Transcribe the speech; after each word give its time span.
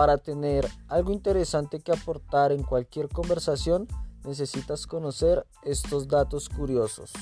Para 0.00 0.16
tener 0.16 0.66
algo 0.88 1.12
interesante 1.12 1.78
que 1.78 1.92
aportar 1.92 2.52
en 2.52 2.62
cualquier 2.62 3.10
conversación, 3.10 3.86
necesitas 4.24 4.86
conocer 4.86 5.46
estos 5.62 6.08
datos 6.08 6.48
curiosos. 6.48 7.12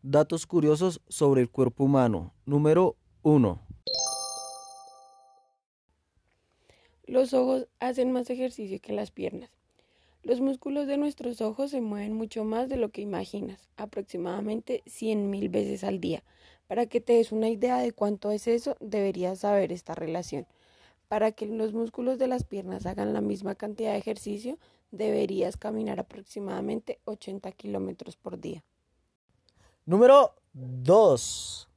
Datos 0.00 0.46
curiosos 0.46 1.02
sobre 1.10 1.42
el 1.42 1.50
cuerpo 1.50 1.84
humano. 1.84 2.32
Número 2.46 2.96
1. 3.20 3.60
Los 7.04 7.34
ojos 7.34 7.68
hacen 7.80 8.12
más 8.12 8.30
ejercicio 8.30 8.80
que 8.80 8.94
las 8.94 9.10
piernas. 9.10 9.59
Los 10.22 10.40
músculos 10.40 10.86
de 10.86 10.98
nuestros 10.98 11.40
ojos 11.40 11.70
se 11.70 11.80
mueven 11.80 12.12
mucho 12.12 12.44
más 12.44 12.68
de 12.68 12.76
lo 12.76 12.90
que 12.90 13.00
imaginas, 13.00 13.70
aproximadamente 13.76 14.82
100.000 14.86 15.50
veces 15.50 15.82
al 15.82 15.98
día. 15.98 16.22
Para 16.66 16.86
que 16.86 17.00
te 17.00 17.14
des 17.14 17.32
una 17.32 17.48
idea 17.48 17.78
de 17.78 17.92
cuánto 17.92 18.30
es 18.30 18.46
eso, 18.46 18.76
deberías 18.80 19.40
saber 19.40 19.72
esta 19.72 19.94
relación. 19.94 20.46
Para 21.08 21.32
que 21.32 21.46
los 21.46 21.72
músculos 21.72 22.18
de 22.18 22.28
las 22.28 22.44
piernas 22.44 22.84
hagan 22.86 23.14
la 23.14 23.22
misma 23.22 23.54
cantidad 23.54 23.92
de 23.92 23.98
ejercicio, 23.98 24.58
deberías 24.90 25.56
caminar 25.56 25.98
aproximadamente 25.98 27.00
80 27.06 27.50
kilómetros 27.52 28.16
por 28.16 28.38
día. 28.38 28.62
Número 29.86 30.34
2. 30.52 31.68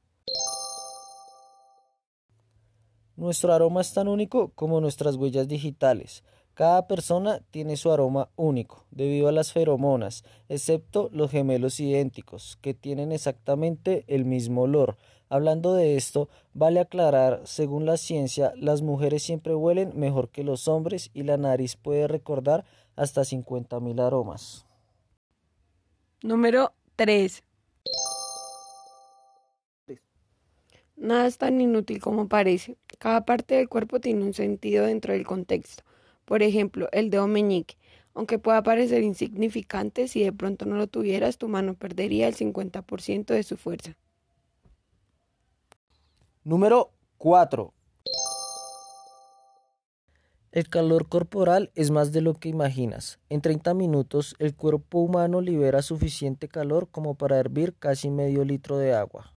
Nuestro 3.16 3.52
aroma 3.52 3.80
es 3.80 3.94
tan 3.94 4.06
único 4.06 4.50
como 4.50 4.80
nuestras 4.80 5.16
huellas 5.16 5.48
digitales. 5.48 6.22
Cada 6.54 6.86
persona 6.86 7.40
tiene 7.50 7.76
su 7.76 7.90
aroma 7.90 8.28
único 8.36 8.86
debido 8.92 9.26
a 9.26 9.32
las 9.32 9.52
feromonas, 9.52 10.22
excepto 10.48 11.10
los 11.12 11.32
gemelos 11.32 11.80
idénticos, 11.80 12.58
que 12.60 12.74
tienen 12.74 13.10
exactamente 13.10 14.04
el 14.06 14.24
mismo 14.24 14.62
olor. 14.62 14.96
Hablando 15.28 15.74
de 15.74 15.96
esto, 15.96 16.28
vale 16.52 16.78
aclarar, 16.78 17.40
según 17.44 17.86
la 17.86 17.96
ciencia, 17.96 18.52
las 18.56 18.82
mujeres 18.82 19.24
siempre 19.24 19.54
huelen 19.56 19.98
mejor 19.98 20.28
que 20.28 20.44
los 20.44 20.68
hombres 20.68 21.10
y 21.12 21.24
la 21.24 21.36
nariz 21.36 21.74
puede 21.74 22.06
recordar 22.06 22.64
hasta 22.94 23.22
50.000 23.22 24.00
aromas. 24.00 24.64
Número 26.22 26.72
3. 26.94 27.42
Nada 30.96 31.26
es 31.26 31.36
tan 31.36 31.60
inútil 31.60 32.00
como 32.00 32.28
parece. 32.28 32.76
Cada 32.98 33.24
parte 33.24 33.56
del 33.56 33.68
cuerpo 33.68 33.98
tiene 33.98 34.24
un 34.24 34.34
sentido 34.34 34.86
dentro 34.86 35.12
del 35.12 35.26
contexto. 35.26 35.82
Por 36.24 36.42
ejemplo, 36.42 36.88
el 36.92 37.10
dedo 37.10 37.26
meñique. 37.26 37.76
Aunque 38.14 38.38
pueda 38.38 38.62
parecer 38.62 39.02
insignificante, 39.02 40.06
si 40.06 40.22
de 40.22 40.32
pronto 40.32 40.66
no 40.66 40.76
lo 40.76 40.86
tuvieras, 40.86 41.36
tu 41.36 41.48
mano 41.48 41.74
perdería 41.74 42.28
el 42.28 42.36
50% 42.36 43.26
de 43.26 43.42
su 43.42 43.56
fuerza. 43.56 43.96
Número 46.44 46.92
4. 47.18 47.72
El 50.52 50.68
calor 50.68 51.08
corporal 51.08 51.72
es 51.74 51.90
más 51.90 52.12
de 52.12 52.20
lo 52.20 52.34
que 52.34 52.48
imaginas. 52.48 53.18
En 53.28 53.40
30 53.40 53.74
minutos, 53.74 54.36
el 54.38 54.54
cuerpo 54.54 55.00
humano 55.00 55.40
libera 55.40 55.82
suficiente 55.82 56.46
calor 56.46 56.88
como 56.92 57.16
para 57.16 57.40
hervir 57.40 57.74
casi 57.76 58.08
medio 58.08 58.44
litro 58.44 58.78
de 58.78 58.94
agua. 58.94 59.34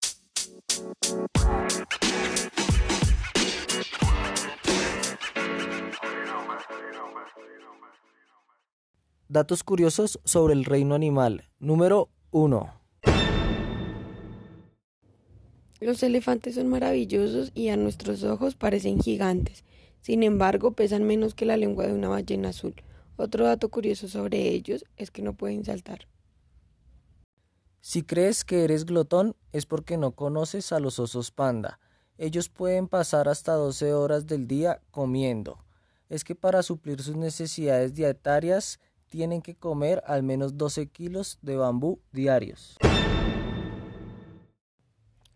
Datos 9.30 9.66
curiosos 9.66 10.22
sobre 10.23 10.53
el 10.53 10.64
reino 10.64 10.95
animal. 10.95 11.44
Número 11.59 12.08
1. 12.31 12.73
Los 15.82 16.02
elefantes 16.02 16.55
son 16.55 16.70
maravillosos 16.70 17.52
y 17.54 17.67
a 17.67 17.76
nuestros 17.76 18.23
ojos 18.23 18.55
parecen 18.55 19.02
gigantes. 19.02 19.65
Sin 19.99 20.23
embargo, 20.23 20.71
pesan 20.71 21.04
menos 21.04 21.36
que 21.36 21.45
la 21.45 21.58
lengua 21.58 21.86
de 21.88 21.93
una 21.93 22.08
ballena 22.08 22.49
azul. 22.49 22.76
Otro 23.17 23.45
dato 23.45 23.67
curioso 23.67 24.08
sobre 24.08 24.48
ellos 24.48 24.86
es 24.95 25.11
que 25.11 25.21
no 25.21 25.33
pueden 25.33 25.65
saltar. 25.65 26.08
Si 27.82 28.04
crees 28.04 28.45
que 28.45 28.64
eres 28.64 28.86
glotón 28.86 29.36
es 29.52 29.65
porque 29.65 29.98
no 29.98 30.11
conoces 30.14 30.71
a 30.71 30.80
los 30.80 30.99
osos 30.99 31.32
panda. 31.32 31.82
Ellos 32.17 32.48
pueden 32.48 32.88
pasar 32.88 33.27
hasta 33.27 33.55
12 33.55 33.94
horas 33.94 34.26
del 34.26 34.48
día 34.48 34.82
comiendo. 34.89 35.65
Es 36.08 36.23
que 36.23 36.33
para 36.33 36.64
suplir 36.64 37.02
sus 37.02 37.17
necesidades 37.17 37.94
dietarias 37.94 38.80
tienen 39.10 39.42
que 39.42 39.56
comer 39.56 40.04
al 40.06 40.23
menos 40.23 40.58
12 40.58 40.88
kilos 40.88 41.40
de 41.42 41.56
bambú 41.56 42.00
diarios. 42.12 42.78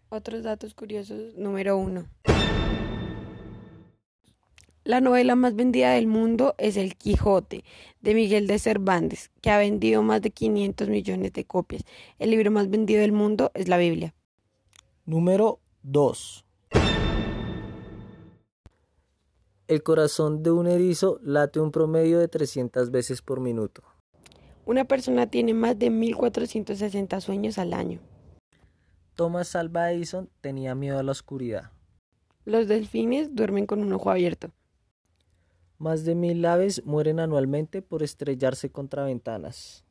Otros 0.10 0.44
datos 0.44 0.74
curiosos. 0.74 1.36
Número 1.36 1.78
1. 1.78 2.06
La 4.84 5.00
novela 5.00 5.36
más 5.36 5.56
vendida 5.56 5.92
del 5.92 6.08
mundo 6.08 6.56
es 6.58 6.76
El 6.76 6.96
Quijote, 6.96 7.64
de 8.02 8.16
Miguel 8.16 8.48
de 8.48 8.58
Cervantes, 8.58 9.30
que 9.40 9.52
ha 9.52 9.58
vendido 9.58 10.02
más 10.02 10.22
de 10.22 10.32
500 10.32 10.90
millones 10.90 11.34
de 11.34 11.46
copias. 11.46 11.84
El 12.18 12.32
libro 12.32 12.50
más 12.50 12.70
vendido 12.70 13.02
del 13.02 13.12
mundo 13.12 13.52
es 13.54 13.68
la 13.68 13.78
Biblia. 13.78 14.16
Número 15.06 15.60
2. 15.84 16.46
El 19.72 19.84
corazón 19.84 20.44
de 20.44 20.52
un 20.52 20.68
erizo 20.68 21.18
late 21.24 21.62
un 21.62 21.72
promedio 21.72 22.20
de 22.20 22.28
300 22.28 22.92
veces 22.92 23.22
por 23.22 23.40
minuto. 23.40 23.82
Una 24.66 24.84
persona 24.84 25.28
tiene 25.28 25.54
más 25.54 25.80
de 25.80 25.90
1460 25.90 27.22
sueños 27.22 27.58
al 27.58 27.72
año. 27.72 28.02
Thomas 29.16 29.56
Alva 29.56 29.94
Edison 29.94 30.30
tenía 30.42 30.76
miedo 30.76 31.00
a 31.00 31.04
la 31.04 31.14
oscuridad. 31.14 31.72
Los 32.44 32.68
delfines 32.68 33.34
duermen 33.34 33.66
con 33.66 33.82
un 33.82 33.94
ojo 33.94 34.12
abierto. 34.12 34.52
Más 35.78 36.04
de 36.04 36.16
mil 36.16 36.44
aves 36.44 36.86
mueren 36.86 37.22
anualmente 37.22 37.82
por 37.82 38.04
estrellarse 38.04 38.72
contra 38.72 39.06
ventanas. 39.06 39.80